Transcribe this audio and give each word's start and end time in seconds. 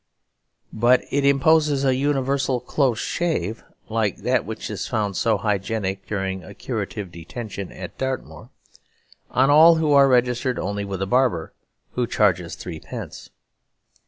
But 0.73 1.03
it 1.11 1.23
imposes 1.23 1.85
a 1.85 1.93
universal 1.93 2.59
close 2.59 2.97
shave 2.97 3.63
(like 3.87 4.23
that 4.23 4.47
which 4.47 4.71
is 4.71 4.87
found 4.87 5.15
so 5.15 5.37
hygienic 5.37 6.07
during 6.07 6.43
a 6.43 6.55
curative 6.55 7.11
detention 7.11 7.71
at 7.71 7.99
Dartmoor) 7.99 8.49
on 9.29 9.51
all 9.51 9.75
who 9.75 9.93
are 9.93 10.07
registered 10.07 10.57
only 10.57 10.85
with 10.85 11.03
a 11.03 11.05
barber 11.05 11.53
who 11.91 12.07
charges 12.07 12.55
threepence. 12.55 13.29